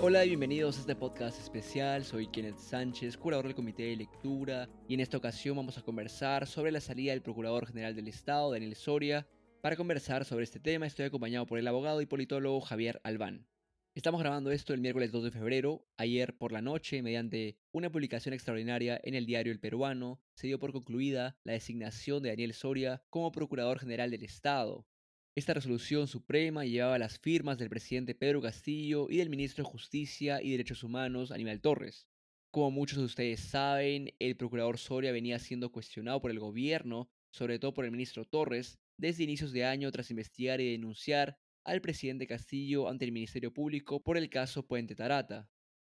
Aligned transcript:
Hola 0.00 0.24
y 0.24 0.28
bienvenidos 0.28 0.76
a 0.76 0.80
este 0.82 0.94
podcast 0.94 1.40
especial. 1.40 2.04
Soy 2.04 2.28
Kenneth 2.28 2.58
Sánchez, 2.58 3.16
curador 3.16 3.46
del 3.46 3.56
Comité 3.56 3.82
de 3.82 3.96
Lectura, 3.96 4.68
y 4.86 4.94
en 4.94 5.00
esta 5.00 5.16
ocasión 5.16 5.56
vamos 5.56 5.76
a 5.76 5.82
conversar 5.82 6.46
sobre 6.46 6.70
la 6.70 6.80
salida 6.80 7.10
del 7.10 7.20
Procurador 7.20 7.66
General 7.66 7.96
del 7.96 8.06
Estado, 8.06 8.52
Daniel 8.52 8.76
Soria. 8.76 9.26
Para 9.60 9.74
conversar 9.74 10.24
sobre 10.24 10.44
este 10.44 10.60
tema 10.60 10.86
estoy 10.86 11.06
acompañado 11.06 11.46
por 11.46 11.58
el 11.58 11.66
abogado 11.66 12.00
y 12.00 12.06
politólogo 12.06 12.60
Javier 12.60 13.00
Albán. 13.02 13.48
Estamos 13.96 14.20
grabando 14.20 14.52
esto 14.52 14.72
el 14.72 14.80
miércoles 14.80 15.10
2 15.10 15.24
de 15.24 15.30
febrero. 15.32 15.84
Ayer 15.96 16.38
por 16.38 16.52
la 16.52 16.62
noche, 16.62 17.02
mediante 17.02 17.58
una 17.72 17.90
publicación 17.90 18.34
extraordinaria 18.34 19.00
en 19.02 19.16
el 19.16 19.26
diario 19.26 19.52
El 19.52 19.58
Peruano, 19.58 20.20
se 20.34 20.46
dio 20.46 20.60
por 20.60 20.70
concluida 20.70 21.36
la 21.42 21.54
designación 21.54 22.22
de 22.22 22.28
Daniel 22.28 22.54
Soria 22.54 23.02
como 23.10 23.32
Procurador 23.32 23.80
General 23.80 24.12
del 24.12 24.22
Estado. 24.22 24.86
Esta 25.38 25.54
resolución 25.54 26.08
suprema 26.08 26.64
llevaba 26.64 26.98
las 26.98 27.20
firmas 27.20 27.58
del 27.58 27.68
presidente 27.70 28.16
Pedro 28.16 28.42
Castillo 28.42 29.06
y 29.08 29.18
del 29.18 29.30
ministro 29.30 29.62
de 29.62 29.70
Justicia 29.70 30.42
y 30.42 30.50
Derechos 30.50 30.82
Humanos 30.82 31.30
Aníbal 31.30 31.60
Torres. 31.60 32.08
Como 32.50 32.72
muchos 32.72 32.98
de 32.98 33.04
ustedes 33.04 33.38
saben, 33.38 34.12
el 34.18 34.36
procurador 34.36 34.78
Soria 34.78 35.12
venía 35.12 35.38
siendo 35.38 35.70
cuestionado 35.70 36.20
por 36.20 36.32
el 36.32 36.40
gobierno, 36.40 37.08
sobre 37.30 37.60
todo 37.60 37.72
por 37.72 37.84
el 37.84 37.92
ministro 37.92 38.24
Torres, 38.24 38.80
desde 38.96 39.22
inicios 39.22 39.52
de 39.52 39.64
año 39.64 39.92
tras 39.92 40.10
investigar 40.10 40.60
y 40.60 40.72
denunciar 40.72 41.38
al 41.62 41.80
presidente 41.82 42.26
Castillo 42.26 42.88
ante 42.88 43.04
el 43.04 43.12
Ministerio 43.12 43.52
Público 43.52 44.02
por 44.02 44.16
el 44.16 44.28
caso 44.30 44.66
Puente 44.66 44.96
Tarata. 44.96 45.48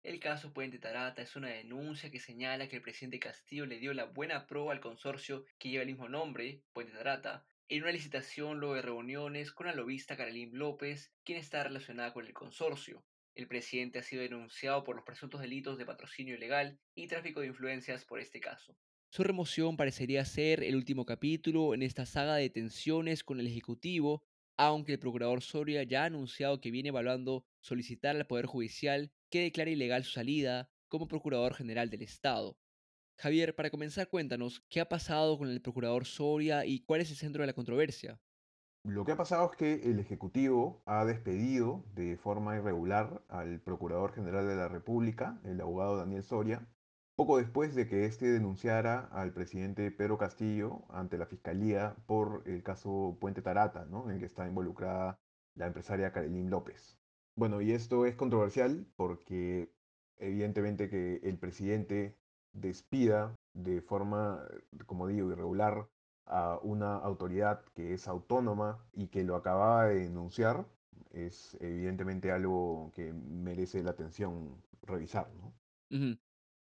El 0.02 0.20
caso 0.20 0.52
Puente 0.52 0.78
Tarata 0.78 1.22
es 1.22 1.34
una 1.34 1.48
denuncia 1.48 2.10
que 2.10 2.20
señala 2.20 2.68
que 2.68 2.76
el 2.76 2.82
presidente 2.82 3.18
Castillo 3.18 3.64
le 3.64 3.78
dio 3.78 3.94
la 3.94 4.04
buena 4.04 4.46
prueba 4.46 4.72
al 4.72 4.80
consorcio 4.80 5.46
que 5.58 5.70
lleva 5.70 5.84
el 5.84 5.88
mismo 5.88 6.10
nombre, 6.10 6.62
Puente 6.74 6.92
Tarata, 6.92 7.46
en 7.70 7.84
una 7.84 7.92
licitación 7.92 8.58
luego 8.58 8.74
de 8.74 8.82
reuniones 8.82 9.52
con 9.52 9.68
la 9.68 9.72
lobista 9.72 10.16
Carolín 10.16 10.50
López, 10.58 11.12
quien 11.22 11.38
está 11.38 11.62
relacionada 11.62 12.12
con 12.12 12.26
el 12.26 12.32
consorcio. 12.32 13.04
El 13.36 13.46
presidente 13.46 14.00
ha 14.00 14.02
sido 14.02 14.22
denunciado 14.22 14.82
por 14.82 14.96
los 14.96 15.04
presuntos 15.04 15.40
delitos 15.40 15.78
de 15.78 15.86
patrocinio 15.86 16.34
ilegal 16.34 16.80
y 16.96 17.06
tráfico 17.06 17.40
de 17.40 17.46
influencias 17.46 18.04
por 18.04 18.18
este 18.18 18.40
caso. 18.40 18.76
Su 19.08 19.22
remoción 19.22 19.76
parecería 19.76 20.24
ser 20.24 20.64
el 20.64 20.74
último 20.74 21.06
capítulo 21.06 21.72
en 21.72 21.82
esta 21.82 22.06
saga 22.06 22.34
de 22.34 22.50
tensiones 22.50 23.22
con 23.22 23.38
el 23.38 23.46
Ejecutivo, 23.46 24.24
aunque 24.56 24.94
el 24.94 24.98
procurador 24.98 25.40
Soria 25.40 25.84
ya 25.84 26.02
ha 26.02 26.06
anunciado 26.06 26.60
que 26.60 26.72
viene 26.72 26.88
evaluando 26.88 27.44
solicitar 27.60 28.16
al 28.16 28.26
Poder 28.26 28.46
Judicial 28.46 29.12
que 29.30 29.42
declare 29.42 29.70
ilegal 29.70 30.02
su 30.02 30.10
salida 30.10 30.68
como 30.88 31.06
Procurador 31.06 31.54
General 31.54 31.88
del 31.88 32.02
Estado. 32.02 32.58
Javier, 33.20 33.54
para 33.54 33.68
comenzar, 33.68 34.08
cuéntanos, 34.08 34.64
¿qué 34.70 34.80
ha 34.80 34.88
pasado 34.88 35.36
con 35.36 35.50
el 35.50 35.60
procurador 35.60 36.06
Soria 36.06 36.64
y 36.64 36.80
cuál 36.80 37.02
es 37.02 37.10
el 37.10 37.18
centro 37.18 37.42
de 37.42 37.48
la 37.48 37.52
controversia? 37.52 38.18
Lo 38.82 39.04
que 39.04 39.12
ha 39.12 39.16
pasado 39.18 39.50
es 39.50 39.58
que 39.58 39.90
el 39.90 39.98
Ejecutivo 39.98 40.82
ha 40.86 41.04
despedido 41.04 41.84
de 41.94 42.16
forma 42.16 42.56
irregular 42.56 43.22
al 43.28 43.60
Procurador 43.60 44.14
General 44.14 44.48
de 44.48 44.56
la 44.56 44.68
República, 44.68 45.38
el 45.44 45.60
abogado 45.60 45.98
Daniel 45.98 46.22
Soria, 46.22 46.66
poco 47.14 47.36
después 47.36 47.74
de 47.74 47.86
que 47.86 48.06
éste 48.06 48.24
denunciara 48.24 49.00
al 49.12 49.34
presidente 49.34 49.90
Pedro 49.90 50.16
Castillo 50.16 50.86
ante 50.88 51.18
la 51.18 51.26
Fiscalía 51.26 51.96
por 52.06 52.42
el 52.46 52.62
caso 52.62 53.18
Puente 53.20 53.42
Tarata, 53.42 53.86
en 54.02 54.12
el 54.12 54.18
que 54.18 54.24
está 54.24 54.48
involucrada 54.48 55.20
la 55.56 55.66
empresaria 55.66 56.10
Karelín 56.10 56.48
López. 56.48 56.98
Bueno, 57.36 57.60
y 57.60 57.72
esto 57.72 58.06
es 58.06 58.16
controversial 58.16 58.86
porque 58.96 59.74
evidentemente 60.16 60.88
que 60.88 61.16
el 61.22 61.38
presidente 61.38 62.19
despida 62.52 63.36
de 63.54 63.80
forma, 63.80 64.46
como 64.86 65.06
digo, 65.06 65.30
irregular 65.30 65.88
a 66.26 66.58
una 66.62 66.96
autoridad 66.96 67.64
que 67.74 67.92
es 67.92 68.06
autónoma 68.06 68.78
y 68.92 69.08
que 69.08 69.24
lo 69.24 69.36
acababa 69.36 69.86
de 69.86 70.00
denunciar, 70.00 70.66
es 71.10 71.56
evidentemente 71.60 72.30
algo 72.30 72.92
que 72.94 73.12
merece 73.12 73.82
la 73.82 73.90
atención 73.90 74.62
revisar. 74.82 75.28
¿no? 75.34 75.52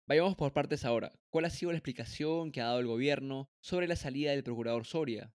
Vayamos 0.07 0.35
por 0.35 0.51
partes 0.51 0.83
ahora. 0.83 1.11
¿Cuál 1.29 1.45
ha 1.45 1.49
sido 1.49 1.71
la 1.71 1.77
explicación 1.77 2.51
que 2.51 2.61
ha 2.61 2.65
dado 2.65 2.79
el 2.79 2.87
gobierno 2.87 3.49
sobre 3.59 3.87
la 3.87 3.95
salida 3.95 4.31
del 4.31 4.43
procurador 4.43 4.85
Soria? 4.85 5.31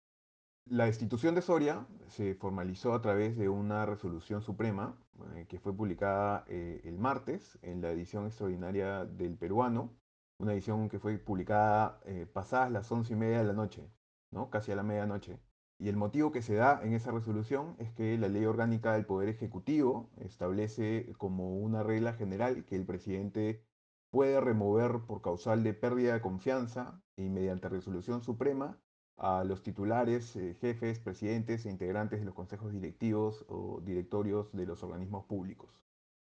La 0.67 0.85
destitución 0.85 1.35
de 1.35 1.43
Soria 1.43 1.85
se 2.07 2.33
formalizó 2.33 2.93
a 2.95 3.01
través 3.01 3.37
de 3.37 3.47
una 3.47 3.85
resolución 3.85 4.41
suprema 4.41 4.97
eh, 5.35 5.45
que 5.47 5.59
fue 5.59 5.77
publicada 5.77 6.43
eh, 6.47 6.81
el 6.83 6.97
martes 6.97 7.59
en 7.61 7.81
la 7.81 7.91
edición 7.91 8.25
extraordinaria 8.25 9.05
del 9.05 9.37
peruano 9.37 9.95
una 10.37 10.53
edición 10.53 10.89
que 10.89 10.99
fue 10.99 11.17
publicada 11.17 11.99
eh, 12.05 12.25
pasadas 12.31 12.71
las 12.71 12.91
once 12.91 13.13
y 13.13 13.15
media 13.15 13.39
de 13.39 13.45
la 13.45 13.53
noche, 13.53 13.89
¿no? 14.31 14.49
casi 14.49 14.71
a 14.71 14.75
la 14.75 14.83
medianoche. 14.83 15.39
Y 15.77 15.89
el 15.89 15.97
motivo 15.97 16.31
que 16.31 16.41
se 16.41 16.55
da 16.55 16.81
en 16.83 16.93
esa 16.93 17.11
resolución 17.11 17.75
es 17.79 17.91
que 17.91 18.17
la 18.17 18.29
ley 18.29 18.45
orgánica 18.45 18.93
del 18.93 19.05
Poder 19.05 19.29
Ejecutivo 19.29 20.09
establece 20.17 21.13
como 21.17 21.57
una 21.57 21.83
regla 21.83 22.13
general 22.13 22.65
que 22.65 22.75
el 22.75 22.85
presidente 22.85 23.65
puede 24.09 24.39
remover 24.39 25.01
por 25.05 25.21
causal 25.21 25.63
de 25.63 25.73
pérdida 25.73 26.13
de 26.13 26.21
confianza 26.21 27.01
y 27.17 27.29
mediante 27.29 27.67
resolución 27.67 28.21
suprema 28.23 28.79
a 29.17 29.43
los 29.43 29.63
titulares, 29.63 30.35
eh, 30.35 30.55
jefes, 30.59 30.99
presidentes 30.99 31.65
e 31.65 31.69
integrantes 31.69 32.19
de 32.19 32.25
los 32.25 32.35
consejos 32.35 32.71
directivos 32.71 33.45
o 33.49 33.81
directorios 33.81 34.51
de 34.53 34.65
los 34.65 34.83
organismos 34.83 35.25
públicos. 35.25 35.81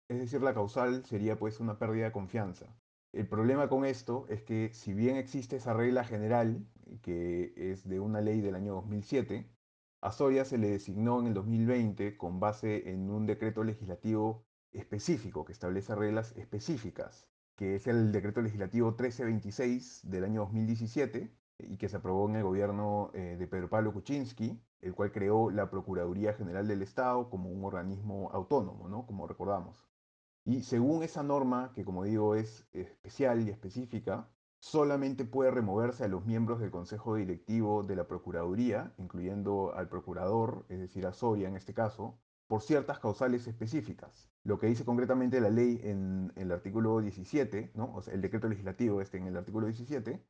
Es 0.08 0.18
decir, 0.18 0.42
la 0.42 0.54
causal 0.54 1.04
sería 1.04 1.38
pues 1.38 1.60
una 1.60 1.78
pérdida 1.78 2.06
de 2.06 2.12
confianza. 2.12 2.74
El 3.12 3.28
problema 3.28 3.68
con 3.68 3.84
esto 3.84 4.24
es 4.30 4.42
que 4.42 4.70
si 4.72 4.94
bien 4.94 5.16
existe 5.16 5.56
esa 5.56 5.74
regla 5.74 6.02
general, 6.02 6.66
que 7.02 7.52
es 7.56 7.86
de 7.86 8.00
una 8.00 8.22
ley 8.22 8.40
del 8.40 8.54
año 8.54 8.72
2007, 8.74 9.50
a 10.00 10.12
Soria 10.12 10.46
se 10.46 10.56
le 10.56 10.70
designó 10.70 11.20
en 11.20 11.26
el 11.26 11.34
2020 11.34 12.16
con 12.16 12.40
base 12.40 12.90
en 12.90 13.10
un 13.10 13.26
decreto 13.26 13.64
legislativo 13.64 14.46
específico 14.72 15.44
que 15.44 15.52
establece 15.52 15.94
reglas 15.94 16.34
específicas, 16.38 17.28
que 17.54 17.74
es 17.76 17.86
el 17.86 18.12
decreto 18.12 18.40
legislativo 18.40 18.88
1326 18.92 20.10
del 20.10 20.24
año 20.24 20.40
2017 20.40 21.30
y 21.58 21.76
que 21.76 21.90
se 21.90 21.98
aprobó 21.98 22.28
en 22.30 22.36
el 22.36 22.44
gobierno 22.44 23.10
eh, 23.12 23.36
de 23.38 23.46
Pedro 23.46 23.68
Pablo 23.68 23.92
Kuczynski, 23.92 24.58
el 24.80 24.94
cual 24.94 25.12
creó 25.12 25.50
la 25.50 25.70
Procuraduría 25.70 26.32
General 26.32 26.66
del 26.66 26.80
Estado 26.80 27.28
como 27.28 27.50
un 27.50 27.62
organismo 27.62 28.30
autónomo, 28.32 28.88
¿no? 28.88 29.06
como 29.06 29.26
recordamos. 29.26 29.91
Y 30.44 30.62
según 30.62 31.02
esa 31.02 31.22
norma, 31.22 31.72
que 31.74 31.84
como 31.84 32.04
digo 32.04 32.34
es 32.34 32.66
especial 32.72 33.46
y 33.46 33.50
específica, 33.50 34.28
solamente 34.58 35.24
puede 35.24 35.50
removerse 35.50 36.04
a 36.04 36.08
los 36.08 36.24
miembros 36.24 36.60
del 36.60 36.70
Consejo 36.70 37.16
Directivo 37.16 37.82
de 37.82 37.96
la 37.96 38.06
Procuraduría, 38.08 38.92
incluyendo 38.98 39.74
al 39.74 39.88
procurador, 39.88 40.64
es 40.68 40.78
decir, 40.78 41.06
a 41.06 41.12
Soria 41.12 41.48
en 41.48 41.56
este 41.56 41.74
caso, 41.74 42.18
por 42.46 42.62
ciertas 42.62 42.98
causales 42.98 43.46
específicas. 43.46 44.30
Lo 44.44 44.58
que 44.58 44.66
dice 44.66 44.84
concretamente 44.84 45.40
la 45.40 45.48
ley 45.48 45.80
en, 45.84 46.32
el 46.36 46.52
artículo 46.52 47.00
17, 47.00 47.72
¿no? 47.74 47.94
o 47.94 48.02
sea, 48.02 48.14
el 48.14 48.20
decreto 48.20 48.48
legislativo 48.48 49.00
este 49.00 49.18
en 49.18 49.26
el 49.26 49.36
artículo 49.36 49.66
17, 49.66 50.24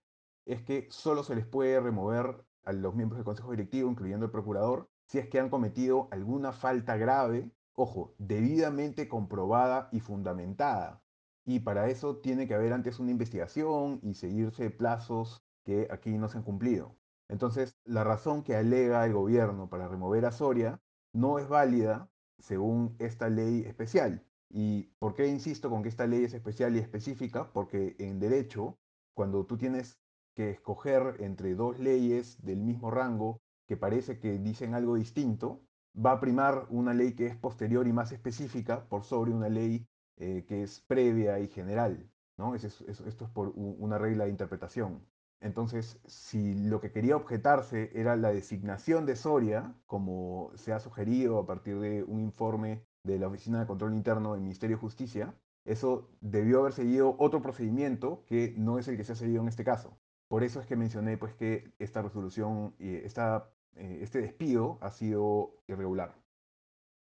es 0.47 0.63
que 0.63 0.87
solo 0.91 1.25
se 1.25 1.35
les 1.35 1.47
puede 1.47 1.81
remover 1.81 2.45
a 2.65 2.73
los 2.73 2.95
miembros 2.95 3.19
del 3.19 3.25
Consejo 3.25 3.51
Directivo, 3.51 3.91
incluyendo 3.91 4.27
el 4.27 4.33
procurador, 4.33 4.89
si 5.07 5.19
es 5.19 5.29
que 5.29 5.41
han 5.41 5.51
cometido 5.51 6.09
alguna 6.11 6.53
falta 6.53 6.97
grave 6.97 7.51
ojo, 7.75 8.15
debidamente 8.19 9.09
comprobada 9.09 9.89
y 9.93 10.01
fundamentada. 10.01 11.03
Y 11.45 11.61
para 11.61 11.89
eso 11.89 12.19
tiene 12.19 12.47
que 12.47 12.55
haber 12.55 12.73
antes 12.73 12.99
una 12.99 13.11
investigación 13.11 14.01
y 14.03 14.15
seguirse 14.15 14.71
plazos 14.71 15.43
que 15.65 15.89
aquí 15.91 16.17
no 16.19 16.29
se 16.29 16.39
han 16.39 16.45
cumplido. 16.45 16.97
Entonces, 17.29 17.77
la 17.85 18.05
razón 18.05 18.43
que 18.43 18.57
alega 18.57 19.05
el 19.07 19.15
gobierno 19.15 19.69
para 19.69 19.89
remover 19.89 20.27
a 20.27 20.33
Soria 20.33 20.81
no 21.13 21.39
es 21.39 21.49
válida 21.49 22.11
según 22.39 22.97
esta 22.99 23.29
ley 23.29 23.63
especial. 23.67 24.27
¿Y 24.51 24.95
por 24.99 25.15
qué 25.15 25.27
insisto 25.27 25.71
con 25.71 25.83
que 25.83 25.89
esta 25.89 26.07
ley 26.07 26.25
es 26.25 26.35
especial 26.35 26.77
y 26.77 26.81
específica? 26.81 27.51
Porque 27.53 27.97
en 27.99 28.21
derecho, 28.21 28.79
cuando 29.15 29.47
tú 29.47 29.57
tienes 29.57 29.99
que 30.35 30.51
escoger 30.51 31.17
entre 31.21 31.55
dos 31.55 31.79
leyes 31.79 32.43
del 32.43 32.61
mismo 32.61 32.91
rango 32.91 33.41
que 33.67 33.77
parece 33.77 34.19
que 34.19 34.39
dicen 34.39 34.75
algo 34.75 34.97
distinto, 34.97 35.63
va 35.95 36.13
a 36.13 36.21
primar 36.21 36.67
una 36.71 36.95
ley 36.95 37.15
que 37.15 37.27
es 37.27 37.37
posterior 37.37 37.87
y 37.87 37.93
más 37.93 38.13
específica 38.13 38.89
por 38.89 39.05
sobre 39.05 39.33
una 39.33 39.49
ley 39.49 39.87
eh, 40.17 40.45
que 40.47 40.63
es 40.63 40.81
previa 40.81 41.39
y 41.41 41.49
general. 41.49 42.09
¿no? 42.39 42.55
esto 42.55 42.85
es 42.89 43.31
por 43.31 43.53
una 43.57 43.99
regla 43.99 44.25
de 44.25 44.31
interpretación. 44.31 45.07
Entonces, 45.41 46.01
si 46.07 46.55
lo 46.55 46.81
que 46.81 46.93
quería 46.93 47.17
objetarse 47.17 47.91
era 47.95 48.17
la 48.17 48.33
designación 48.33 49.07
de 49.07 49.17
Soria, 49.17 49.75
como 49.87 50.53
se 50.55 50.73
ha 50.73 50.79
sugerido 50.79 51.39
a 51.39 51.47
partir 51.47 51.81
de 51.81 52.05
un 52.05 52.21
informe 52.21 52.85
de 53.03 53.19
la 53.19 53.27
Oficina 53.27 53.59
de 53.59 53.67
Control 53.67 53.93
Interno 53.93 54.33
del 54.33 54.43
Ministerio 54.43 54.77
de 54.77 54.81
Justicia, 54.81 55.35
eso 55.65 56.09
debió 56.21 56.61
haber 56.61 56.73
seguido 56.73 57.17
otro 57.19 57.43
procedimiento 57.43 58.25
que 58.27 58.55
no 58.57 58.79
es 58.79 58.87
el 58.87 58.97
que 58.97 59.05
se 59.05 59.13
ha 59.13 59.17
seguido 59.17 59.43
en 59.43 59.49
este 59.49 59.65
caso. 59.65 59.99
Por 60.29 60.45
eso 60.45 60.61
es 60.61 60.67
que 60.67 60.77
mencioné 60.77 61.19
pues, 61.19 61.35
que 61.35 61.75
esta 61.79 62.03
resolución, 62.03 62.75
esta 62.79 63.51
eh, 63.77 63.99
este 64.03 64.21
despido 64.21 64.79
ha 64.81 64.91
sido 64.91 65.63
irregular. 65.67 66.15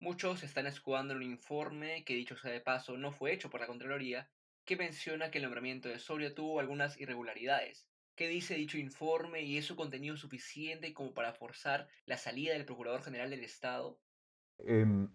Muchos 0.00 0.42
están 0.42 0.66
escudando 0.66 1.14
en 1.14 1.18
un 1.18 1.30
informe 1.30 2.04
que, 2.04 2.14
dicho 2.14 2.36
sea 2.36 2.50
de 2.50 2.60
paso, 2.60 2.96
no 2.96 3.12
fue 3.12 3.32
hecho 3.32 3.50
por 3.50 3.60
la 3.60 3.66
Contraloría, 3.66 4.28
que 4.64 4.76
menciona 4.76 5.30
que 5.30 5.38
el 5.38 5.44
nombramiento 5.44 5.88
de 5.88 5.98
Soria 5.98 6.34
tuvo 6.34 6.60
algunas 6.60 7.00
irregularidades. 7.00 7.86
¿Qué 8.16 8.28
dice 8.28 8.54
dicho 8.54 8.78
informe 8.78 9.42
y 9.42 9.56
es 9.56 9.64
su 9.64 9.74
contenido 9.74 10.16
suficiente 10.16 10.92
como 10.92 11.14
para 11.14 11.32
forzar 11.32 11.88
la 12.04 12.18
salida 12.18 12.52
del 12.52 12.66
Procurador 12.66 13.02
General 13.02 13.30
del 13.30 13.44
Estado? 13.44 14.00
Em, 14.58 15.08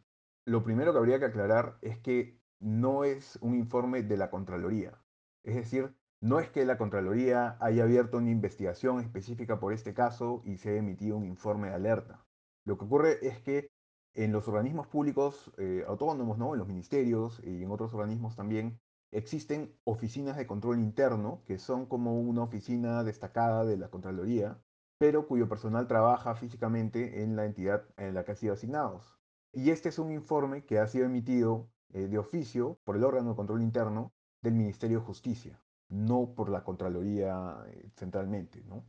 lo 0.45 0.63
primero 0.63 0.91
que 0.91 0.99
habría 0.99 1.19
que 1.19 1.25
aclarar 1.25 1.77
es 1.81 1.99
que 1.99 2.39
no 2.59 3.03
es 3.03 3.37
un 3.41 3.55
informe 3.55 4.03
de 4.03 4.17
la 4.17 4.29
Contraloría. 4.29 4.99
Es 5.43 5.55
decir, 5.55 5.93
no 6.21 6.39
es 6.39 6.49
que 6.49 6.65
la 6.65 6.77
Contraloría 6.77 7.57
haya 7.59 7.83
abierto 7.83 8.17
una 8.17 8.31
investigación 8.31 8.99
específica 8.99 9.59
por 9.59 9.73
este 9.73 9.93
caso 9.93 10.41
y 10.45 10.57
se 10.57 10.69
haya 10.69 10.79
emitido 10.79 11.17
un 11.17 11.25
informe 11.25 11.69
de 11.69 11.75
alerta. 11.75 12.25
Lo 12.65 12.77
que 12.77 12.85
ocurre 12.85 13.27
es 13.27 13.39
que 13.41 13.69
en 14.15 14.31
los 14.31 14.47
organismos 14.47 14.87
públicos 14.87 15.51
eh, 15.57 15.83
autónomos, 15.87 16.39
¿no? 16.39 16.53
en 16.53 16.59
los 16.59 16.67
ministerios 16.67 17.39
y 17.43 17.63
en 17.63 17.71
otros 17.71 17.93
organismos 17.93 18.35
también, 18.35 18.79
existen 19.11 19.73
oficinas 19.83 20.37
de 20.37 20.47
control 20.47 20.79
interno, 20.79 21.43
que 21.45 21.59
son 21.59 21.85
como 21.85 22.19
una 22.19 22.43
oficina 22.43 23.03
destacada 23.03 23.63
de 23.63 23.77
la 23.77 23.89
Contraloría, 23.89 24.59
pero 24.97 25.27
cuyo 25.27 25.47
personal 25.47 25.87
trabaja 25.87 26.35
físicamente 26.35 27.21
en 27.21 27.35
la 27.35 27.45
entidad 27.45 27.85
en 27.97 28.15
la 28.15 28.25
que 28.25 28.31
ha 28.31 28.35
sido 28.35 28.53
asignados. 28.53 29.17
Y 29.53 29.69
este 29.69 29.89
es 29.89 29.99
un 29.99 30.11
informe 30.11 30.65
que 30.65 30.79
ha 30.79 30.87
sido 30.87 31.05
emitido 31.05 31.69
eh, 31.93 32.07
de 32.07 32.17
oficio 32.17 32.79
por 32.83 32.95
el 32.95 33.03
órgano 33.03 33.29
de 33.29 33.35
control 33.35 33.61
interno 33.61 34.13
del 34.41 34.55
Ministerio 34.55 34.99
de 34.99 35.05
Justicia, 35.05 35.61
no 35.89 36.33
por 36.35 36.49
la 36.49 36.63
Contraloría 36.63 37.63
eh, 37.67 37.89
centralmente. 37.95 38.63
¿no? 38.65 38.85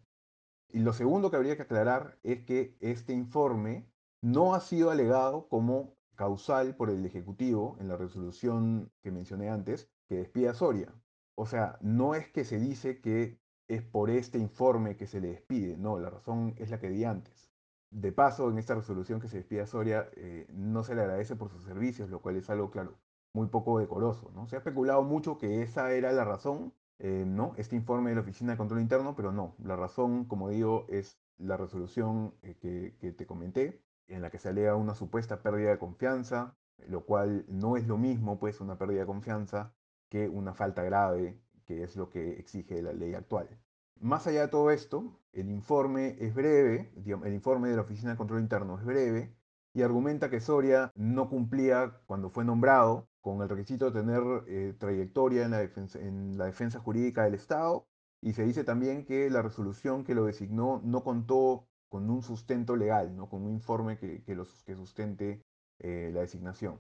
Y 0.69 0.81
lo 0.81 0.93
segundo 0.93 1.31
que 1.31 1.37
habría 1.37 1.57
que 1.57 1.63
aclarar 1.63 2.19
es 2.23 2.45
que 2.45 2.77
este 2.81 3.13
informe 3.13 3.91
no 4.21 4.55
ha 4.55 4.61
sido 4.61 4.91
alegado 4.91 5.49
como 5.49 5.97
causal 6.15 6.75
por 6.75 6.91
el 6.91 7.07
Ejecutivo 7.07 7.77
en 7.81 7.89
la 7.89 7.97
resolución 7.97 8.91
que 9.03 9.13
mencioné 9.13 9.49
antes, 9.51 9.91
que 10.09 10.17
despide 10.17 10.49
a 10.49 10.55
Soria. 10.55 10.93
O 11.37 11.47
sea, 11.47 11.79
no 11.81 12.15
es 12.15 12.29
que 12.29 12.45
se 12.45 12.59
dice 12.59 13.01
que 13.01 13.39
es 13.69 13.83
por 13.83 14.11
este 14.11 14.39
informe 14.39 14.97
que 14.97 15.07
se 15.07 15.21
le 15.21 15.29
despide, 15.29 15.77
no, 15.77 15.99
la 15.99 16.11
razón 16.11 16.55
es 16.57 16.71
la 16.71 16.81
que 16.81 16.89
di 16.89 17.05
antes. 17.05 17.53
De 17.91 18.13
paso, 18.13 18.51
en 18.51 18.59
esta 18.59 18.75
resolución 18.75 19.21
que 19.21 19.29
se 19.29 19.39
despide 19.39 19.61
a 19.63 19.67
Soria, 19.67 20.11
eh, 20.17 20.47
no 20.51 20.83
se 20.83 20.95
le 20.95 21.03
agradece 21.03 21.37
por 21.37 21.51
sus 21.51 21.65
servicios, 21.65 22.11
lo 22.11 22.21
cual 22.21 22.37
es 22.37 22.51
algo, 22.51 22.71
claro, 22.71 22.99
muy 23.35 23.47
poco 23.49 23.79
decoroso. 23.79 24.31
¿no? 24.35 24.49
Se 24.49 24.57
ha 24.57 24.59
especulado 24.59 25.03
mucho 25.03 25.39
que 25.39 25.63
esa 25.63 25.93
era 25.93 26.13
la 26.13 26.25
razón, 26.25 26.75
eh, 26.99 27.25
¿no? 27.27 27.55
Este 27.57 27.77
informe 27.77 28.11
de 28.11 28.17
la 28.17 28.23
Oficina 28.23 28.53
de 28.53 28.59
Control 28.59 28.81
Interno, 28.81 29.15
pero 29.17 29.33
no, 29.33 29.55
la 29.63 29.77
razón, 29.77 30.25
como 30.25 30.49
digo, 30.49 30.87
es 30.89 31.19
la 31.39 31.57
resolución 31.57 32.35
eh, 32.43 32.57
que, 32.61 32.97
que 33.01 33.13
te 33.13 33.27
comenté, 33.27 33.83
en 34.09 34.23
la 34.23 34.31
que 34.31 34.39
se 34.39 34.49
alega 34.49 34.75
una 34.77 34.95
supuesta 34.95 35.43
pérdida 35.43 35.71
de 35.71 35.79
confianza, 35.79 36.57
lo 36.89 37.05
cual 37.05 37.45
no 37.49 37.77
es 37.77 37.87
lo 37.87 37.99
mismo, 37.99 38.39
pues, 38.39 38.61
una 38.61 38.79
pérdida 38.79 39.01
de 39.01 39.07
confianza 39.07 39.75
que 40.09 40.29
una 40.29 40.55
falta 40.55 40.83
grave, 40.83 41.41
que 41.67 41.83
es 41.83 41.97
lo 41.97 42.09
que 42.09 42.33
exige 42.39 42.83
la 42.83 42.93
ley 42.93 43.15
actual. 43.15 43.49
Más 44.01 44.27
allá 44.27 44.43
de 44.43 44.49
todo 44.49 44.71
esto, 44.71 45.21
el 45.33 45.51
informe 45.51 46.17
es 46.21 46.35
breve, 46.35 46.93
el 46.97 47.35
informe 47.35 47.69
de 47.69 47.77
la 47.77 47.83
Oficina 47.83 48.13
de 48.13 48.17
Control 48.17 48.41
Interno 48.41 48.79
es 48.79 48.85
breve 48.85 49.35
y 49.79 49.83
argumenta 49.83 50.29
que 50.29 50.41
Soria 50.41 50.91
no 50.97 51.29
cumplía 51.29 52.01
cuando 52.07 52.31
fue 52.31 52.45
nombrado 52.45 53.09
con 53.21 53.43
el 53.43 53.49
requisito 53.49 53.91
de 53.91 54.01
tener 54.01 54.23
eh, 54.49 54.75
trayectoria 54.77 55.45
en 55.45 55.53
la, 55.53 55.59
defensa, 55.59 56.01
en 56.01 56.37
la 56.37 56.47
defensa 56.47 56.81
jurídica 56.81 57.23
del 57.23 57.35
Estado 57.35 57.87
y 58.21 58.33
se 58.33 58.43
dice 58.45 58.65
también 58.65 59.05
que 59.05 59.31
la 59.31 59.41
resolución 59.41 60.03
que 60.03 60.17
lo 60.17 60.25
designó 60.25 60.81
no 60.85 61.05
contó 61.05 61.69
con 61.89 62.11
un 62.11 62.23
sustento 62.23 62.75
legal, 62.75 63.15
¿no? 63.15 63.29
con 63.29 63.45
un 63.45 63.53
informe 63.53 63.99
que, 63.99 64.25
que, 64.25 64.35
los, 64.35 64.65
que 64.65 64.75
sustente 64.75 65.45
eh, 65.79 66.11
la 66.13 66.23
designación. 66.23 66.79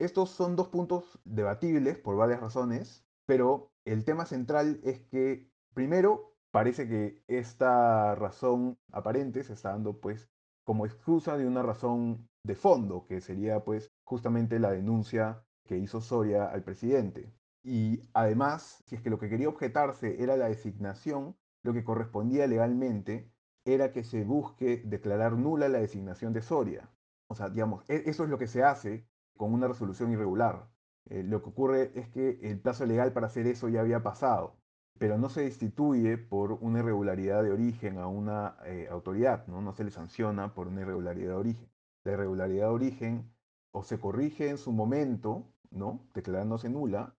Estos 0.00 0.30
son 0.30 0.56
dos 0.56 0.68
puntos 0.68 1.20
debatibles 1.24 1.98
por 1.98 2.16
varias 2.16 2.40
razones, 2.40 3.04
pero 3.26 3.70
el 3.84 4.04
tema 4.04 4.26
central 4.26 4.80
es 4.82 5.02
que, 5.02 5.48
primero, 5.72 6.34
parece 6.50 6.88
que 6.88 7.22
esta 7.28 8.16
razón 8.16 8.76
aparente 8.90 9.44
se 9.44 9.52
está 9.52 9.70
dando 9.70 10.00
pues 10.00 10.28
como 10.64 10.84
excusa 10.84 11.36
de 11.36 11.46
una 11.46 11.62
razón 11.62 12.28
de 12.42 12.54
fondo, 12.54 13.06
que 13.06 13.20
sería 13.20 13.64
pues 13.64 13.92
justamente 14.04 14.58
la 14.58 14.72
denuncia 14.72 15.44
que 15.66 15.78
hizo 15.78 16.00
Soria 16.00 16.46
al 16.46 16.64
presidente. 16.64 17.32
Y 17.62 18.02
además, 18.14 18.82
si 18.86 18.96
es 18.96 19.02
que 19.02 19.10
lo 19.10 19.18
que 19.18 19.28
quería 19.28 19.48
objetarse 19.48 20.22
era 20.22 20.36
la 20.36 20.48
designación, 20.48 21.36
lo 21.62 21.72
que 21.72 21.84
correspondía 21.84 22.46
legalmente 22.46 23.30
era 23.64 23.92
que 23.92 24.04
se 24.04 24.24
busque 24.24 24.82
declarar 24.84 25.32
nula 25.32 25.68
la 25.68 25.78
designación 25.78 26.32
de 26.32 26.42
Soria. 26.42 26.90
O 27.28 27.34
sea, 27.34 27.50
digamos, 27.50 27.84
e-, 27.88 28.04
eso 28.06 28.24
es 28.24 28.30
lo 28.30 28.38
que 28.38 28.46
se 28.46 28.62
hace 28.64 29.06
con 29.36 29.52
una 29.52 29.68
resolución 29.68 30.10
irregular. 30.12 30.68
Eh, 31.10 31.22
lo 31.22 31.42
que 31.42 31.50
ocurre 31.50 31.92
es 31.94 32.08
que 32.08 32.38
el 32.42 32.60
plazo 32.60 32.86
legal 32.86 33.12
para 33.12 33.26
hacer 33.26 33.46
eso 33.46 33.68
ya 33.68 33.80
había 33.80 34.02
pasado, 34.02 34.56
pero 34.98 35.18
no 35.18 35.28
se 35.28 35.42
destituye 35.42 36.18
por 36.18 36.52
una 36.52 36.80
irregularidad 36.80 37.42
de 37.42 37.52
origen 37.52 37.98
a 37.98 38.06
una 38.06 38.56
eh, 38.64 38.88
autoridad, 38.90 39.46
¿no? 39.46 39.62
no 39.62 39.72
se 39.72 39.84
le 39.84 39.90
sanciona 39.90 40.54
por 40.54 40.68
una 40.68 40.82
irregularidad 40.82 41.30
de 41.30 41.36
origen. 41.36 41.69
La 42.04 42.12
irregularidad 42.12 42.68
de 42.68 42.74
origen 42.74 43.32
o 43.72 43.84
se 43.84 43.98
corrige 44.00 44.48
en 44.48 44.58
su 44.58 44.72
momento, 44.72 45.52
¿no? 45.70 46.08
declarándose 46.14 46.68
nula, 46.68 47.14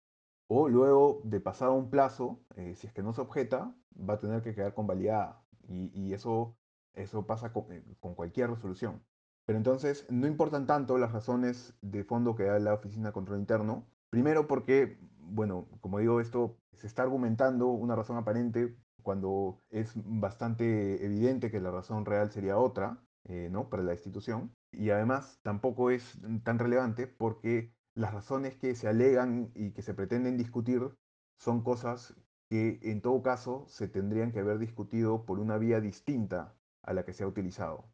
o 0.47 0.67
luego 0.67 1.21
de 1.23 1.39
pasado 1.39 1.73
un 1.73 1.89
plazo, 1.89 2.41
eh, 2.55 2.75
si 2.75 2.87
es 2.87 2.93
que 2.93 3.03
no 3.03 3.13
se 3.13 3.21
objeta, 3.21 3.73
va 3.97 4.15
a 4.15 4.19
tener 4.19 4.41
que 4.41 4.53
quedar 4.53 4.73
convalidada. 4.73 5.45
Y, 5.67 5.91
y 5.93 6.13
eso, 6.13 6.57
eso 6.93 7.25
pasa 7.25 7.53
con, 7.53 7.65
con 7.99 8.15
cualquier 8.15 8.49
resolución. 8.49 9.01
Pero 9.45 9.57
entonces 9.57 10.05
no 10.09 10.27
importan 10.27 10.67
tanto 10.67 10.97
las 10.97 11.11
razones 11.13 11.73
de 11.81 12.03
fondo 12.03 12.35
que 12.35 12.43
da 12.43 12.59
la 12.59 12.73
Oficina 12.73 13.07
de 13.07 13.13
Control 13.13 13.39
Interno. 13.39 13.87
Primero 14.09 14.47
porque, 14.47 14.99
bueno, 15.19 15.67
como 15.79 15.99
digo, 15.99 16.19
esto 16.19 16.57
se 16.73 16.87
está 16.87 17.03
argumentando 17.03 17.67
una 17.67 17.95
razón 17.95 18.17
aparente 18.17 18.75
cuando 19.01 19.61
es 19.69 19.93
bastante 19.95 21.05
evidente 21.05 21.49
que 21.49 21.59
la 21.59 21.71
razón 21.71 22.05
real 22.05 22.31
sería 22.31 22.57
otra, 22.57 23.01
eh, 23.25 23.49
¿no? 23.51 23.69
Para 23.69 23.83
la 23.83 23.93
institución. 23.93 24.55
Y 24.71 24.89
además 24.89 25.39
tampoco 25.43 25.91
es 25.91 26.19
tan 26.43 26.59
relevante 26.59 27.07
porque 27.07 27.73
las 27.95 28.13
razones 28.13 28.55
que 28.55 28.75
se 28.75 28.87
alegan 28.87 29.51
y 29.55 29.71
que 29.71 29.81
se 29.81 29.93
pretenden 29.93 30.37
discutir 30.37 30.81
son 31.37 31.63
cosas 31.63 32.15
que 32.49 32.79
en 32.83 33.01
todo 33.01 33.21
caso 33.21 33.65
se 33.67 33.87
tendrían 33.87 34.31
que 34.31 34.39
haber 34.39 34.59
discutido 34.59 35.25
por 35.25 35.39
una 35.39 35.57
vía 35.57 35.81
distinta 35.81 36.55
a 36.83 36.93
la 36.93 37.03
que 37.03 37.13
se 37.13 37.23
ha 37.23 37.27
utilizado 37.27 37.91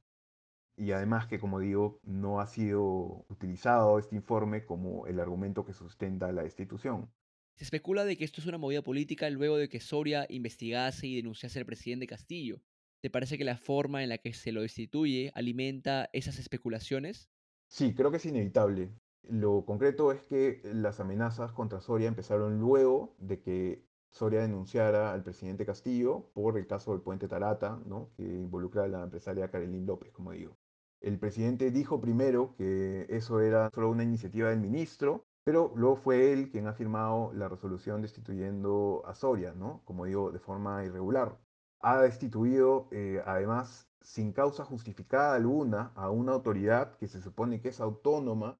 y 0.77 0.91
además 0.91 1.25
que, 1.25 1.39
como 1.39 1.59
digo, 1.59 1.99
no 2.03 2.39
ha 2.39 2.45
sido 2.45 3.25
utilizado 3.29 3.97
este 3.97 4.15
informe 4.15 4.63
como 4.63 5.07
el 5.07 5.19
argumento 5.19 5.65
que 5.65 5.73
sustenta 5.73 6.31
la 6.31 6.43
destitución. 6.43 7.11
Se 7.55 7.63
especula 7.63 8.05
de 8.05 8.15
que 8.15 8.23
esto 8.23 8.39
es 8.39 8.47
una 8.47 8.59
movida 8.59 8.83
política 8.83 9.27
luego 9.31 9.57
de 9.57 9.67
que 9.67 9.79
Soria 9.79 10.27
investigase 10.29 11.07
y 11.07 11.15
denunciase 11.15 11.57
al 11.57 11.65
presidente 11.65 12.05
Castillo. 12.05 12.61
¿Te 13.01 13.09
parece 13.09 13.37
que 13.37 13.43
la 13.43 13.57
forma 13.57 14.03
en 14.03 14.09
la 14.09 14.17
que 14.17 14.33
se 14.33 14.51
lo 14.51 14.61
destituye 14.61 15.31
alimenta 15.35 16.09
esas 16.13 16.39
especulaciones? 16.39 17.29
Sí, 17.67 17.93
creo 17.93 18.11
que 18.11 18.17
es 18.17 18.25
inevitable. 18.25 18.91
Lo 19.23 19.65
concreto 19.65 20.11
es 20.11 20.21
que 20.23 20.61
las 20.63 20.99
amenazas 20.99 21.51
contra 21.51 21.81
Soria 21.81 22.07
empezaron 22.07 22.59
luego 22.59 23.15
de 23.19 23.41
que 23.41 23.85
Soria 24.09 24.41
denunciara 24.41 25.13
al 25.13 25.23
presidente 25.23 25.65
Castillo 25.65 26.31
por 26.33 26.57
el 26.57 26.65
caso 26.65 26.91
del 26.91 27.01
puente 27.01 27.27
Tarata, 27.27 27.81
¿no? 27.85 28.11
que 28.15 28.23
involucra 28.23 28.85
a 28.85 28.87
la 28.87 29.03
empresaria 29.03 29.51
Karelín 29.51 29.85
López, 29.85 30.11
como 30.11 30.31
digo. 30.31 30.57
El 31.01 31.19
presidente 31.19 31.69
dijo 31.71 32.01
primero 32.01 32.55
que 32.57 33.05
eso 33.09 33.41
era 33.41 33.69
solo 33.69 33.89
una 33.89 34.03
iniciativa 34.03 34.49
del 34.49 34.59
ministro, 34.59 35.27
pero 35.43 35.71
luego 35.75 35.97
fue 35.97 36.33
él 36.33 36.49
quien 36.49 36.67
ha 36.67 36.73
firmado 36.73 37.31
la 37.33 37.47
resolución 37.47 38.01
destituyendo 38.01 39.03
a 39.05 39.13
Soria, 39.13 39.53
¿no? 39.53 39.81
Como 39.85 40.05
digo, 40.05 40.31
de 40.31 40.39
forma 40.39 40.83
irregular. 40.83 41.37
Ha 41.81 42.01
destituido, 42.01 42.87
eh, 42.91 43.21
además, 43.25 43.87
sin 44.01 44.31
causa 44.31 44.63
justificada 44.63 45.35
alguna, 45.35 45.91
a 45.95 46.09
una 46.09 46.33
autoridad 46.33 46.97
que 46.97 47.07
se 47.07 47.21
supone 47.21 47.61
que 47.61 47.69
es 47.69 47.79
autónoma 47.81 48.59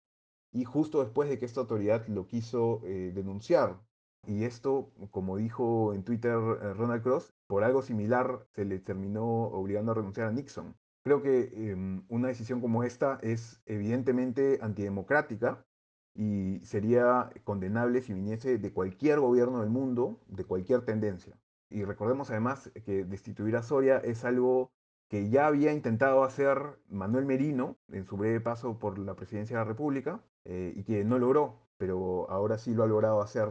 y 0.52 0.66
justo 0.66 1.04
después 1.04 1.30
de 1.30 1.40
que 1.40 1.46
esta 1.46 1.62
autoridad 1.62 2.08
lo 2.08 2.28
quiso 2.28 2.82
eh, 2.84 3.12
denunciar. 3.14 3.80
Y 4.26 4.44
esto, 4.44 4.92
como 5.12 5.38
dijo 5.38 5.94
en 5.94 6.04
Twitter 6.04 6.38
eh, 6.38 6.74
Ronald 6.74 7.04
Cross, 7.04 7.34
por 7.48 7.64
algo 7.64 7.82
similar 7.82 8.46
se 8.54 8.66
le 8.66 8.80
terminó 8.80 9.26
obligando 9.26 9.92
a 9.92 9.96
renunciar 9.96 10.28
a 10.28 10.32
Nixon. 10.32 10.76
Creo 11.04 11.22
que 11.22 11.72
em, 11.72 12.04
una 12.10 12.28
decisión 12.28 12.60
como 12.60 12.84
esta 12.84 13.20
es 13.22 13.62
evidentemente 13.66 14.60
antidemocrática 14.62 15.66
y 16.14 16.60
sería 16.66 17.30
condenable 17.46 18.02
si 18.02 18.14
viniese 18.14 18.58
de 18.58 18.74
cualquier 18.74 19.20
gobierno 19.22 19.62
del 19.62 19.70
mundo, 19.70 20.20
de 20.28 20.44
cualquier 20.44 20.84
tendencia. 20.84 21.38
Y 21.70 21.84
recordemos 21.84 22.30
además 22.30 22.72
que 22.86 23.04
destituir 23.04 23.56
a 23.56 23.64
Soria 23.64 23.98
es 23.98 24.24
algo 24.24 24.72
que 25.10 25.30
ya 25.30 25.48
había 25.48 25.74
intentado 25.74 26.24
hacer 26.24 26.58
Manuel 26.90 27.26
Merino 27.26 27.78
en 27.90 28.06
su 28.06 28.18
breve 28.18 28.42
paso 28.42 28.78
por 28.78 29.00
la 29.00 29.16
presidencia 29.16 29.58
de 29.58 29.64
la 29.64 29.70
República 29.70 30.22
eh, 30.46 30.74
y 30.76 30.84
que 30.84 31.04
no 31.04 31.18
logró, 31.18 31.68
pero 31.78 32.30
ahora 32.30 32.58
sí 32.58 32.74
lo 32.74 32.84
ha 32.84 32.88
logrado 32.88 33.22
hacer 33.22 33.50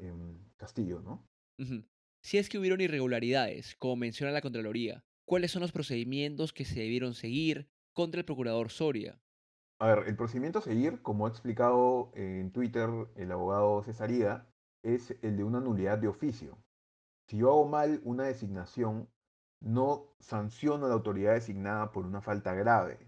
en 0.00 0.38
Castillo, 0.56 1.00
¿no? 1.00 1.24
Si 2.20 2.38
es 2.38 2.48
que 2.48 2.58
hubieron 2.58 2.80
irregularidades, 2.80 3.76
como 3.76 3.96
menciona 3.96 4.32
la 4.32 4.40
Contraloría, 4.40 5.04
cuáles 5.24 5.50
son 5.50 5.62
los 5.62 5.72
procedimientos 5.72 6.52
que 6.52 6.64
se 6.64 6.80
debieron 6.80 7.14
seguir 7.14 7.68
contra 7.92 8.20
el 8.20 8.24
procurador 8.24 8.70
Soria. 8.70 9.20
A 9.80 9.94
ver, 9.94 10.08
el 10.08 10.16
procedimiento 10.16 10.58
a 10.58 10.62
seguir, 10.62 11.02
como 11.02 11.26
ha 11.26 11.30
explicado 11.30 12.10
en 12.14 12.50
Twitter 12.50 12.88
el 13.16 13.30
abogado 13.30 13.82
Cesaría, 13.82 14.46
es 14.82 15.16
el 15.22 15.36
de 15.36 15.44
una 15.44 15.60
nulidad 15.60 15.98
de 15.98 16.08
oficio. 16.08 16.58
Si 17.28 17.36
yo 17.36 17.50
hago 17.50 17.68
mal 17.68 18.00
una 18.04 18.24
designación, 18.24 19.08
no 19.60 20.14
sanciono 20.18 20.86
a 20.86 20.88
la 20.88 20.94
autoridad 20.94 21.34
designada 21.34 21.92
por 21.92 22.06
una 22.06 22.22
falta 22.22 22.54
grave. 22.54 22.98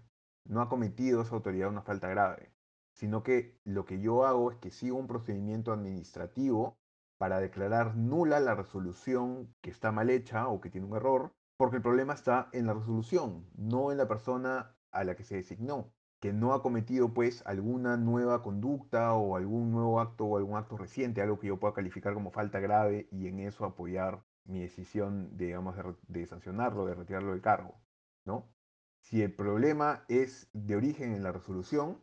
No 0.47 0.61
ha 0.61 0.69
cometido 0.69 1.23
esa 1.23 1.35
autoridad 1.35 1.71
una 1.71 1.83
falta 1.83 2.09
grave. 2.09 2.53
sino 2.93 3.23
que 3.23 3.59
lo 3.65 3.87
que 3.87 4.01
yo 4.01 4.27
hago 4.27 4.51
es 4.51 4.59
que 4.59 4.71
sigo 4.71 4.99
un 4.99 5.07
procedimiento 5.07 5.73
administrativo 5.73 6.77
para 7.19 7.41
declarar 7.41 7.97
nula 7.97 8.41
la 8.41 8.55
resolución 8.55 9.55
que 9.63 9.71
está 9.71 9.91
mal 9.91 10.11
hecha 10.11 10.49
o 10.49 10.61
que 10.61 10.69
tiene 10.69 10.87
un 10.87 10.97
error, 10.97 11.33
porque 11.57 11.77
el 11.77 11.83
problema 11.83 12.13
está 12.13 12.51
en 12.53 12.67
la 12.67 12.75
resolución, 12.75 13.49
no 13.55 13.91
en 13.91 13.97
la 13.97 14.07
persona 14.09 14.77
a 14.93 15.05
la 15.05 15.15
que 15.17 15.25
se 15.25 15.37
designó, 15.37 15.93
que 16.21 16.33
no 16.33 16.53
ha 16.55 16.63
cometido 16.63 17.15
pues 17.15 17.43
alguna 17.47 17.97
nueva 17.97 18.43
conducta 18.43 19.15
o 19.15 19.37
algún 19.37 19.73
nuevo 19.73 20.01
acto 20.01 20.25
o 20.27 20.37
algún 20.37 20.57
acto 20.57 20.77
reciente, 20.77 21.23
algo 21.23 21.39
que 21.39 21.49
yo 21.49 21.59
pueda 21.59 21.75
calificar 21.75 22.15
como 22.15 22.31
falta 22.31 22.61
grave 22.61 23.09
y 23.11 23.27
en 23.27 23.41
eso 23.41 23.65
apoyar 23.65 24.23
mi 24.45 24.61
decisión, 24.61 25.37
digamos, 25.37 25.77
de, 25.77 25.95
de 26.09 26.27
sancionarlo, 26.27 26.87
de 26.87 26.95
retirarlo 26.95 27.33
del 27.33 27.41
cargo, 27.43 27.81
¿no? 28.25 28.53
Si 29.01 29.23
el 29.23 29.35
problema 29.35 30.05
es 30.09 30.51
de 30.53 30.77
origen 30.77 31.13
en 31.15 31.23
la 31.23 31.33
resolución, 31.33 31.99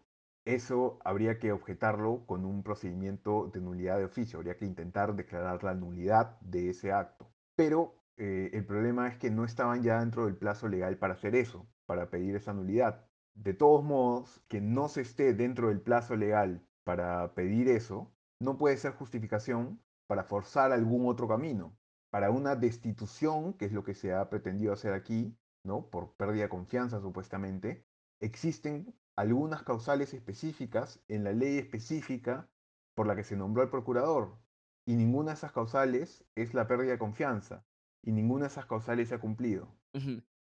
eso 0.46 1.00
habría 1.04 1.40
que 1.40 1.52
objetarlo 1.52 2.26
con 2.26 2.46
un 2.46 2.64
procedimiento 2.64 3.48
de 3.54 3.62
nulidad 3.62 3.98
de 3.98 4.06
oficio, 4.06 4.40
habría 4.40 4.58
que 4.58 4.66
intentar 4.66 5.16
declarar 5.16 5.64
la 5.64 5.76
nulidad 5.76 6.40
de 6.42 6.70
ese 6.70 6.92
acto. 6.92 7.32
Pero 7.56 8.04
eh, 8.18 8.50
el 8.54 8.66
problema 8.66 9.08
es 9.10 9.18
que 9.18 9.30
no 9.30 9.46
estaban 9.46 9.84
ya 9.84 10.00
dentro 10.00 10.26
del 10.26 10.38
plazo 10.38 10.68
legal 10.68 10.98
para 10.98 11.14
hacer 11.16 11.36
eso, 11.36 11.68
para 11.86 12.10
pedir 12.10 12.36
esa 12.36 12.54
nulidad. 12.54 13.07
De 13.38 13.53
todos 13.53 13.84
modos, 13.84 14.41
que 14.48 14.62
no 14.62 14.89
se 14.89 15.01
esté 15.01 15.36
dentro 15.36 15.67
del 15.67 15.79
plazo 15.79 16.15
legal 16.15 16.67
para 16.84 17.36
pedir 17.36 17.70
eso, 17.70 18.12
no 18.39 18.58
puede 18.58 18.77
ser 18.77 18.94
justificación 18.94 19.79
para 20.08 20.24
forzar 20.24 20.72
algún 20.72 21.08
otro 21.08 21.27
camino. 21.27 21.77
Para 22.10 22.32
una 22.32 22.56
destitución, 22.56 23.53
que 23.53 23.65
es 23.65 23.72
lo 23.74 23.84
que 23.84 23.94
se 23.94 24.12
ha 24.12 24.27
pretendido 24.32 24.74
hacer 24.74 24.94
aquí, 24.94 25.38
¿no? 25.63 25.88
por 25.91 26.15
pérdida 26.15 26.44
de 26.44 26.50
confianza 26.50 27.00
supuestamente, 27.00 27.86
existen 28.20 28.96
algunas 29.15 29.62
causales 29.62 30.15
específicas 30.15 31.00
en 31.08 31.24
la 31.24 31.32
ley 31.32 31.60
específica 31.60 32.50
por 32.96 33.06
la 33.06 33.15
que 33.15 33.24
se 33.24 33.38
nombró 33.38 33.62
al 33.62 33.70
procurador, 33.70 34.39
y 34.88 34.96
ninguna 34.96 35.32
de 35.32 35.38
esas 35.38 35.51
causales 35.51 36.25
es 36.36 36.56
la 36.56 36.67
pérdida 36.67 36.94
de 36.94 37.00
confianza, 37.00 37.63
y 38.03 38.13
ninguna 38.13 38.46
de 38.46 38.51
esas 38.51 38.65
causales 38.65 39.10
se 39.10 39.15
ha 39.15 39.20
cumplido. 39.20 39.67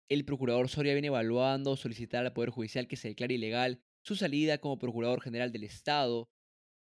El 0.08 0.24
procurador 0.24 0.68
Soria 0.68 0.92
viene 0.92 1.08
evaluando 1.08 1.76
solicitar 1.76 2.24
al 2.24 2.32
Poder 2.32 2.50
Judicial 2.50 2.88
que 2.88 2.96
se 2.96 3.08
declare 3.08 3.34
ilegal 3.34 3.80
su 4.02 4.16
salida 4.16 4.58
como 4.58 4.78
Procurador 4.78 5.20
General 5.20 5.52
del 5.52 5.64
Estado. 5.64 6.28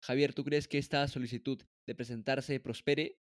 Javier, 0.02 0.34
¿tú 0.34 0.44
crees 0.44 0.68
que 0.68 0.78
esta 0.78 1.06
solicitud 1.08 1.62
de 1.86 1.94
presentarse 1.94 2.60
prospere? 2.60 3.18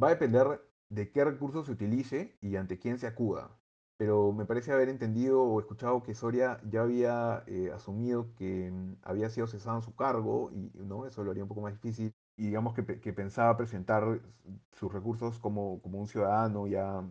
Va 0.00 0.08
a 0.08 0.14
depender 0.14 0.46
de 0.88 1.10
qué 1.10 1.24
recursos 1.24 1.66
se 1.66 1.72
utilice 1.72 2.38
y 2.40 2.56
ante 2.56 2.78
quién 2.78 2.98
se 2.98 3.06
acuda 3.06 3.58
pero 3.98 4.32
me 4.32 4.46
parece 4.46 4.72
haber 4.72 4.88
entendido 4.88 5.42
o 5.42 5.58
escuchado 5.60 6.02
que 6.04 6.14
Soria 6.14 6.60
ya 6.70 6.82
había 6.82 7.42
eh, 7.48 7.70
asumido 7.74 8.32
que 8.36 8.70
mm, 8.70 8.98
había 9.02 9.28
sido 9.28 9.48
cesado 9.48 9.76
en 9.76 9.82
su 9.82 9.94
cargo 9.96 10.50
y 10.52 10.70
¿no? 10.74 11.04
eso 11.06 11.24
lo 11.24 11.32
haría 11.32 11.42
un 11.42 11.48
poco 11.48 11.62
más 11.62 11.72
difícil 11.74 12.14
y 12.36 12.46
digamos 12.46 12.74
que, 12.74 13.12
pensaba 13.12 13.56
presentar 13.56 14.20
sus 14.72 14.92
recursos 14.92 15.40
como, 15.40 15.82
como 15.82 15.98
un 15.98 16.06
ciudadano 16.06 16.68
ya, 16.68 17.04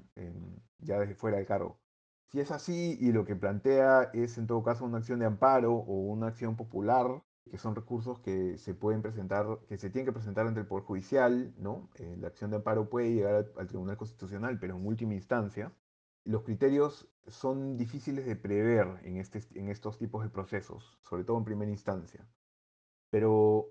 ya 0.79 0.99
desde 0.99 1.15
fuera 1.15 1.35
del 1.35 1.45
cargo. 1.45 1.77
Si 2.27 2.39
es 2.39 2.51
así 2.51 2.97
y 2.99 3.11
lo 3.11 3.25
que 3.25 3.35
plantea 3.35 4.09
es 4.13 4.37
en 4.37 4.47
todo 4.47 4.63
caso 4.63 4.85
una 4.85 4.97
acción 4.97 5.19
de 5.19 5.25
amparo 5.25 5.73
o 5.73 6.01
una 6.01 6.27
acción 6.27 6.55
popular, 6.55 7.23
que 7.49 7.57
son 7.57 7.75
recursos 7.75 8.19
que 8.19 8.57
se 8.57 8.73
pueden 8.73 9.01
presentar, 9.01 9.59
que 9.67 9.77
se 9.77 9.89
tienen 9.89 10.05
que 10.05 10.13
presentar 10.13 10.45
ante 10.47 10.59
el 10.59 10.67
Poder 10.67 10.83
Judicial, 10.83 11.53
¿no? 11.57 11.89
Eh, 11.95 12.17
la 12.19 12.27
acción 12.27 12.51
de 12.51 12.57
amparo 12.57 12.89
puede 12.89 13.13
llegar 13.13 13.51
al 13.57 13.67
Tribunal 13.67 13.97
Constitucional, 13.97 14.59
pero 14.59 14.75
en 14.75 14.85
última 14.85 15.13
instancia, 15.13 15.73
los 16.25 16.43
criterios 16.43 17.07
son 17.27 17.77
difíciles 17.77 18.25
de 18.25 18.35
prever 18.35 18.99
en, 19.03 19.17
este, 19.17 19.41
en 19.57 19.69
estos 19.69 19.97
tipos 19.97 20.23
de 20.23 20.29
procesos, 20.29 20.99
sobre 21.03 21.23
todo 21.23 21.37
en 21.37 21.45
primera 21.45 21.71
instancia. 21.71 22.27
Pero 23.09 23.69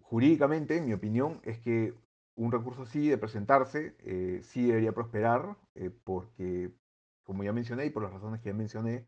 jurídicamente, 0.00 0.80
mi 0.80 0.92
opinión 0.92 1.40
es 1.42 1.58
que 1.58 1.94
un 2.36 2.52
recurso 2.52 2.82
así 2.82 3.08
de 3.08 3.18
presentarse 3.18 3.96
eh, 4.00 4.40
sí 4.44 4.66
debería 4.66 4.92
prosperar, 4.92 5.56
eh, 5.74 5.90
porque, 5.90 6.70
como 7.26 7.42
ya 7.44 7.52
mencioné 7.52 7.86
y 7.86 7.90
por 7.90 8.04
las 8.04 8.12
razones 8.12 8.40
que 8.40 8.50
ya 8.50 8.54
mencioné, 8.54 9.06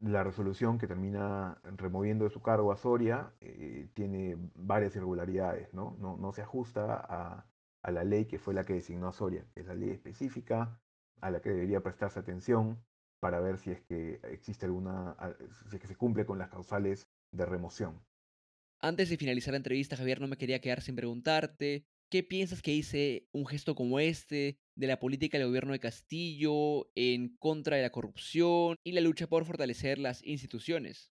la 0.00 0.22
resolución 0.22 0.78
que 0.78 0.86
termina 0.86 1.60
removiendo 1.76 2.24
de 2.24 2.30
su 2.30 2.40
cargo 2.40 2.70
a 2.70 2.76
Soria 2.76 3.32
eh, 3.40 3.88
tiene 3.94 4.36
varias 4.54 4.94
irregularidades, 4.94 5.72
¿no? 5.74 5.96
¿no? 5.98 6.32
Se 6.32 6.42
ajusta 6.42 6.94
a, 6.94 7.44
la 7.90 8.04
ley 8.04 8.26
que 8.26 8.38
fue 8.38 8.52
la 8.52 8.64
que 8.64 8.74
designó 8.74 9.08
a 9.08 9.12
Soria, 9.12 9.46
es 9.54 9.66
la 9.66 9.74
ley 9.74 9.90
específica 9.90 10.80
a 11.20 11.30
la 11.30 11.40
que 11.40 11.50
debería 11.50 11.82
prestarse 11.82 12.18
atención 12.18 12.82
para 13.20 13.40
ver 13.40 13.58
si 13.58 13.70
es 13.70 13.80
que 13.80 14.20
existe 14.30 14.66
alguna, 14.66 15.16
si 15.70 15.76
es 15.76 15.80
que 15.80 15.88
se 15.88 15.96
cumple 15.96 16.26
con 16.26 16.38
las 16.38 16.50
causales 16.50 17.08
de 17.30 17.46
remoción. 17.46 18.00
Antes 18.80 19.08
de 19.08 19.16
finalizar 19.16 19.52
la 19.52 19.58
entrevista, 19.58 19.96
Javier, 19.96 20.20
no 20.20 20.28
me 20.28 20.36
quería 20.36 20.60
quedar 20.60 20.82
sin 20.82 20.96
preguntarte, 20.96 21.86
¿qué 22.10 22.22
piensas 22.22 22.60
que 22.60 22.72
hice 22.72 23.28
un 23.32 23.46
gesto 23.46 23.74
como 23.74 23.98
este 23.98 24.58
de 24.76 24.86
la 24.86 25.00
política 25.00 25.38
del 25.38 25.48
gobierno 25.48 25.72
de 25.72 25.80
Castillo 25.80 26.88
en 26.94 27.36
contra 27.36 27.76
de 27.76 27.82
la 27.82 27.90
corrupción 27.90 28.76
y 28.84 28.92
la 28.92 29.00
lucha 29.00 29.26
por 29.26 29.44
fortalecer 29.44 29.98
las 29.98 30.24
instituciones? 30.24 31.10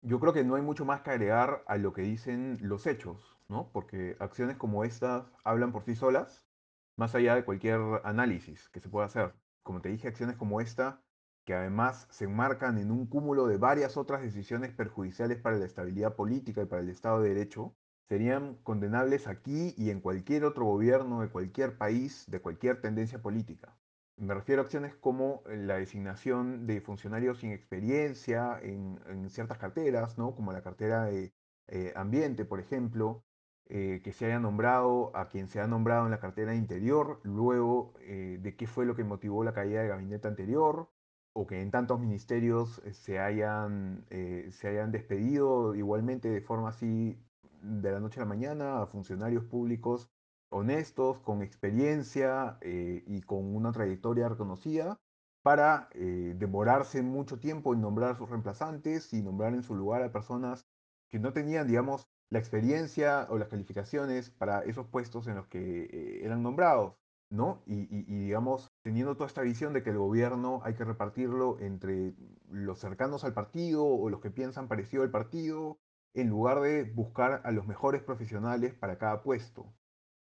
Yo 0.00 0.18
creo 0.18 0.32
que 0.32 0.42
no 0.42 0.56
hay 0.56 0.62
mucho 0.62 0.84
más 0.84 1.02
que 1.02 1.10
agregar 1.10 1.62
a 1.68 1.76
lo 1.76 1.92
que 1.92 2.02
dicen 2.02 2.58
los 2.60 2.86
hechos, 2.86 3.36
¿no? 3.48 3.70
Porque 3.72 4.16
acciones 4.18 4.56
como 4.56 4.82
estas 4.84 5.30
hablan 5.44 5.70
por 5.70 5.84
sí 5.84 5.94
solas, 5.94 6.48
más 6.96 7.14
allá 7.14 7.36
de 7.36 7.44
cualquier 7.44 7.80
análisis 8.02 8.68
que 8.70 8.80
se 8.80 8.88
pueda 8.88 9.06
hacer 9.06 9.32
como 9.62 9.80
te 9.80 9.88
dije, 9.88 10.08
acciones 10.08 10.36
como 10.36 10.60
esta, 10.60 11.02
que 11.44 11.54
además 11.54 12.06
se 12.10 12.24
enmarcan 12.24 12.78
en 12.78 12.90
un 12.90 13.06
cúmulo 13.06 13.46
de 13.46 13.56
varias 13.56 13.96
otras 13.96 14.22
decisiones 14.22 14.72
perjudiciales 14.72 15.40
para 15.40 15.56
la 15.56 15.66
estabilidad 15.66 16.14
política 16.14 16.62
y 16.62 16.66
para 16.66 16.82
el 16.82 16.88
Estado 16.88 17.20
de 17.20 17.30
Derecho, 17.30 17.74
serían 18.12 18.56
condenables 18.62 19.26
aquí 19.26 19.72
y 19.78 19.88
en 19.88 20.02
cualquier 20.02 20.44
otro 20.44 20.66
gobierno 20.66 21.22
de 21.22 21.30
cualquier 21.30 21.78
país, 21.78 22.26
de 22.28 22.42
cualquier 22.42 22.78
tendencia 22.82 23.22
política. 23.22 23.74
Me 24.18 24.34
refiero 24.34 24.60
a 24.60 24.66
acciones 24.66 24.94
como 24.94 25.42
la 25.46 25.76
designación 25.76 26.66
de 26.66 26.82
funcionarios 26.82 27.38
sin 27.38 27.52
experiencia 27.52 28.60
en, 28.60 29.30
ciertas 29.30 29.56
carteras, 29.56 30.18
¿no? 30.18 30.34
como 30.34 30.52
la 30.52 30.60
cartera 30.60 31.06
de 31.06 31.32
eh, 31.68 31.94
ambiente, 31.96 32.44
por 32.44 32.60
ejemplo, 32.60 33.24
eh, 33.70 34.02
que 34.04 34.12
se 34.12 34.26
haya 34.26 34.38
nombrado 34.38 35.10
a 35.16 35.30
quien 35.30 35.48
se 35.48 35.60
ha 35.60 35.66
nombrado 35.66 36.04
en 36.04 36.10
la 36.10 36.20
cartera 36.20 36.54
interior, 36.54 37.18
luego 37.22 37.94
eh, 38.00 38.36
de 38.42 38.56
qué 38.56 38.66
fue 38.66 38.84
lo 38.84 38.94
que 38.94 39.04
motivó 39.04 39.42
la 39.42 39.54
caída 39.54 39.80
del 39.80 39.88
gabinete 39.88 40.28
anterior, 40.28 40.90
o 41.32 41.46
que 41.46 41.62
en 41.62 41.70
tantos 41.70 41.98
ministerios 41.98 42.82
se, 42.92 43.18
hayan, 43.18 44.04
se 44.10 44.68
hayan 44.68 44.92
despedido 44.92 45.74
igualmente 45.74 46.28
de 46.28 46.42
forma 46.42 46.68
así 46.68 47.18
de 47.62 47.92
la 47.92 48.00
noche 48.00 48.20
a 48.20 48.24
la 48.24 48.28
mañana 48.28 48.82
a 48.82 48.86
funcionarios 48.86 49.44
públicos 49.44 50.10
honestos, 50.50 51.18
con 51.20 51.40
experiencia 51.42 52.58
y 52.62 53.22
con 53.22 53.56
una 53.56 53.72
trayectoria 53.72 54.28
reconocida, 54.28 55.00
para 55.42 55.88
demorarse 55.94 57.00
mucho 57.00 57.38
tiempo 57.38 57.72
en 57.72 57.80
nombrar 57.80 58.18
sus 58.18 58.28
reemplazantes 58.28 59.14
y 59.14 59.22
nombrar 59.22 59.54
en 59.54 59.62
su 59.62 59.74
lugar 59.74 60.02
a 60.02 60.12
personas 60.12 60.66
que 61.10 61.18
no 61.18 61.32
tenían, 61.32 61.66
digamos, 61.66 62.06
la 62.32 62.38
experiencia 62.38 63.26
o 63.28 63.36
las 63.36 63.48
calificaciones 63.48 64.30
para 64.30 64.60
esos 64.64 64.86
puestos 64.86 65.26
en 65.26 65.36
los 65.36 65.46
que 65.48 65.84
eh, 65.84 66.24
eran 66.24 66.42
nombrados, 66.42 66.96
¿no? 67.28 67.62
Y, 67.66 67.84
digamos, 67.86 68.72
teniendo 68.82 69.14
toda 69.14 69.26
esta 69.26 69.42
visión 69.42 69.74
de 69.74 69.82
que 69.82 69.90
el 69.90 69.98
gobierno 69.98 70.62
hay 70.64 70.72
que 70.72 70.84
repartirlo 70.84 71.58
entre 71.60 72.14
los 72.48 72.78
cercanos 72.78 73.24
al 73.24 73.34
partido 73.34 73.84
o 73.84 74.08
los 74.08 74.20
que 74.20 74.30
piensan 74.30 74.66
parecido 74.66 75.02
al 75.02 75.10
partido, 75.10 75.78
en 76.14 76.28
lugar 76.28 76.60
de 76.60 76.84
buscar 76.84 77.40
a 77.44 77.50
los 77.52 77.66
mejores 77.66 78.02
profesionales 78.02 78.74
para 78.74 78.98
cada 78.98 79.22
puesto, 79.22 79.74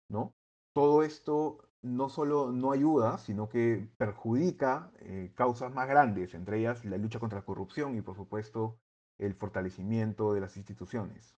¿no? 0.09 0.33
Todo 0.73 1.03
esto 1.03 1.69
no 1.81 2.09
solo 2.09 2.51
no 2.51 2.71
ayuda, 2.71 3.17
sino 3.17 3.49
que 3.49 3.89
perjudica 3.97 4.91
eh, 4.99 5.31
causas 5.35 5.73
más 5.73 5.87
grandes, 5.87 6.33
entre 6.33 6.59
ellas 6.59 6.85
la 6.85 6.97
lucha 6.97 7.19
contra 7.19 7.39
la 7.39 7.45
corrupción 7.45 7.97
y, 7.97 8.01
por 8.01 8.15
supuesto, 8.15 8.79
el 9.17 9.35
fortalecimiento 9.35 10.33
de 10.33 10.41
las 10.41 10.57
instituciones. 10.57 11.35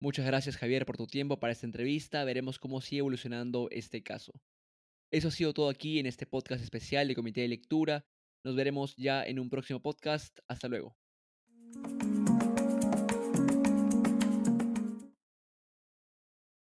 Muchas 0.00 0.26
gracias 0.26 0.56
Javier 0.56 0.86
por 0.86 0.96
tu 0.96 1.06
tiempo 1.06 1.38
para 1.38 1.52
esta 1.52 1.66
entrevista. 1.66 2.24
Veremos 2.24 2.58
cómo 2.58 2.80
sigue 2.80 3.00
evolucionando 3.00 3.68
este 3.70 4.02
caso. 4.02 4.32
Eso 5.10 5.28
ha 5.28 5.32
sido 5.32 5.52
todo 5.52 5.68
aquí 5.68 5.98
en 5.98 6.06
este 6.06 6.26
podcast 6.26 6.62
especial 6.62 7.08
de 7.08 7.14
Comité 7.14 7.42
de 7.42 7.48
Lectura. 7.48 8.04
Nos 8.44 8.56
veremos 8.56 8.96
ya 8.96 9.24
en 9.24 9.38
un 9.38 9.50
próximo 9.50 9.80
podcast. 9.80 10.38
Hasta 10.48 10.68
luego. 10.68 10.99